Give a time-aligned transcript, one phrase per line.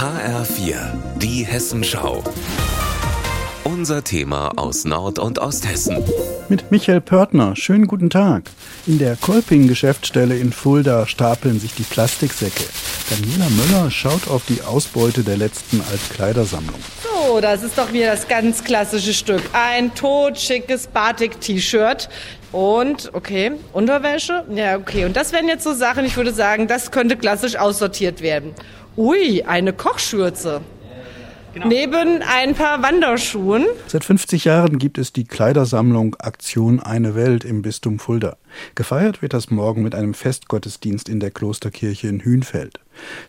[0.00, 0.76] HR4,
[1.18, 2.24] die Hessenschau.
[3.64, 6.02] Unser Thema aus Nord- und Osthessen.
[6.48, 7.54] Mit Michael Pörtner.
[7.54, 8.44] Schönen guten Tag.
[8.86, 12.64] In der Kolping-Geschäftsstelle in Fulda stapeln sich die Plastiksäcke.
[13.10, 16.80] Daniela Möller schaut auf die Ausbeute der letzten Altkleidersammlung.
[17.02, 19.42] So, das ist doch wieder das ganz klassische Stück.
[19.52, 22.08] Ein totschickes Batik-T-Shirt.
[22.52, 24.44] Und, okay, Unterwäsche?
[24.54, 25.04] Ja, okay.
[25.04, 28.54] Und das wären jetzt so Sachen, ich würde sagen, das könnte klassisch aussortiert werden.
[29.00, 30.60] Ui, eine Kochschürze.
[31.54, 31.68] Genau.
[31.68, 33.64] Neben ein paar Wanderschuhen.
[33.86, 38.36] Seit 50 Jahren gibt es die Kleidersammlung Aktion Eine Welt im Bistum Fulda.
[38.74, 42.78] Gefeiert wird das morgen mit einem Festgottesdienst in der Klosterkirche in Hünfeld.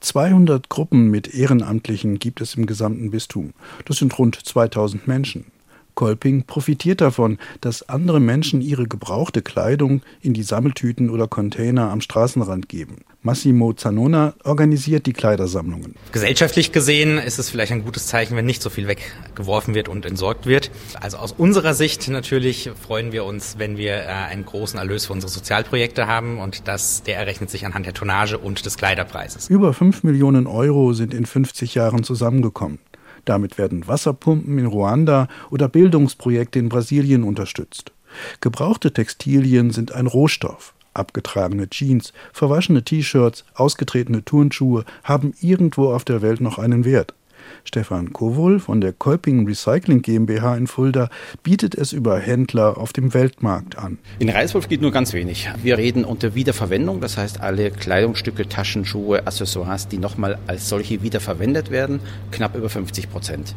[0.00, 3.52] 200 Gruppen mit Ehrenamtlichen gibt es im gesamten Bistum.
[3.84, 5.52] Das sind rund 2000 Menschen.
[5.98, 12.00] Kolping profitiert davon, dass andere Menschen ihre gebrauchte Kleidung in die Sammeltüten oder Container am
[12.00, 12.98] Straßenrand geben.
[13.22, 15.96] Massimo Zanona organisiert die Kleidersammlungen.
[16.12, 20.06] Gesellschaftlich gesehen ist es vielleicht ein gutes Zeichen, wenn nicht so viel weggeworfen wird und
[20.06, 20.70] entsorgt wird.
[21.00, 25.14] Also aus unserer Sicht natürlich freuen wir uns, wenn wir äh, einen großen Erlös für
[25.14, 29.50] unsere Sozialprojekte haben und das, der errechnet sich anhand der Tonnage und des Kleiderpreises.
[29.50, 32.78] Über 5 Millionen Euro sind in 50 Jahren zusammengekommen.
[33.28, 37.92] Damit werden Wasserpumpen in Ruanda oder Bildungsprojekte in Brasilien unterstützt.
[38.40, 40.72] Gebrauchte Textilien sind ein Rohstoff.
[40.94, 47.12] Abgetragene Jeans, verwaschene T-Shirts, ausgetretene Turnschuhe haben irgendwo auf der Welt noch einen Wert.
[47.64, 51.08] Stefan Kowol von der Kolping Recycling GmbH in Fulda
[51.42, 53.98] bietet es über Händler auf dem Weltmarkt an.
[54.18, 55.50] In Reiswolf geht nur ganz wenig.
[55.62, 61.02] Wir reden unter Wiederverwendung, das heißt alle Kleidungsstücke, Taschen, Schuhe, Accessoires, die nochmal als solche
[61.02, 63.54] wiederverwendet werden, knapp über 50 Prozent.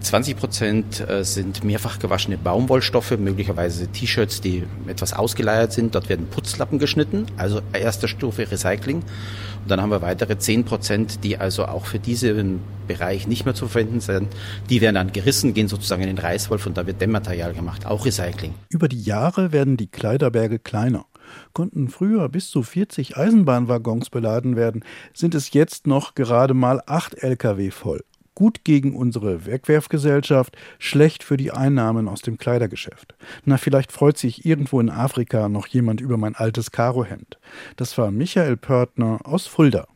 [0.00, 5.94] 20 Prozent äh, sind mehrfach gewaschene Baumwollstoffe, möglicherweise T-Shirts, die etwas ausgeleiert sind.
[5.94, 8.96] Dort werden Putzlappen geschnitten, also erste Stufe Recycling.
[8.96, 13.54] Und dann haben wir weitere 10 Prozent, die also auch für diesen Bereich nicht mehr
[13.54, 14.28] zu verwenden sind.
[14.70, 18.04] Die werden dann gerissen, gehen sozusagen in den Reißwolf und da wird Dämmmaterial gemacht, auch
[18.04, 18.54] Recycling.
[18.68, 21.06] Über die Jahre werden die Kleiderberge kleiner.
[21.52, 27.22] Konnten früher bis zu 40 Eisenbahnwaggons beladen werden, sind es jetzt noch gerade mal 8
[27.22, 28.04] Lkw voll.
[28.34, 33.16] Gut gegen unsere Wegwerfgesellschaft, schlecht für die Einnahmen aus dem Kleidergeschäft.
[33.44, 37.38] Na, vielleicht freut sich irgendwo in Afrika noch jemand über mein altes Karohemd.
[37.74, 39.88] Das war Michael Pörtner aus Fulda.